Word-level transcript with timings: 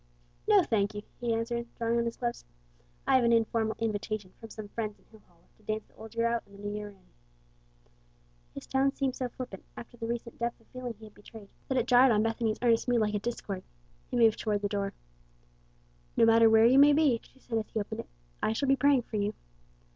"No, 0.47 0.63
thank 0.63 0.95
you," 0.95 1.03
he 1.19 1.31
answered, 1.35 1.67
drawing 1.77 1.99
on 1.99 2.05
his 2.05 2.17
gloves. 2.17 2.43
"I 3.05 3.13
have 3.17 3.23
an 3.23 3.31
informal 3.31 3.75
invitation 3.77 4.33
from 4.39 4.49
some 4.49 4.67
friends 4.69 4.97
in 4.97 5.05
Hillhollow 5.11 5.45
to 5.57 5.63
dance 5.63 5.85
the 5.85 5.93
old 5.93 6.15
year 6.15 6.25
out 6.25 6.41
and 6.47 6.57
the 6.57 6.59
new 6.63 6.75
year 6.75 6.89
in." 6.89 7.03
His 8.55 8.65
tone 8.65 8.95
seemed 8.95 9.15
so 9.15 9.29
flippant 9.29 9.63
after 9.77 9.97
the 9.97 10.07
recent 10.07 10.39
depth 10.39 10.59
of 10.59 10.65
feeling 10.73 10.95
he 10.95 11.05
had 11.05 11.13
betrayed, 11.13 11.49
that 11.67 11.77
it 11.77 11.85
jarred 11.85 12.11
on 12.11 12.23
Bethany's 12.23 12.57
earnest 12.63 12.87
mood 12.87 12.99
like 12.99 13.13
a 13.13 13.19
discord. 13.19 13.61
He 14.09 14.17
moved 14.17 14.39
toward 14.39 14.63
the 14.63 14.67
door. 14.69 14.93
"No 16.17 16.25
matter 16.25 16.49
where 16.49 16.65
you 16.65 16.79
may 16.79 16.93
be," 16.93 17.21
she 17.23 17.37
said 17.37 17.59
as 17.59 17.67
he 17.69 17.79
opened 17.79 17.99
it, 17.99 18.09
"I 18.41 18.53
shall 18.53 18.69
be 18.69 18.75
praying 18.75 19.03
for 19.03 19.17
you." 19.17 19.35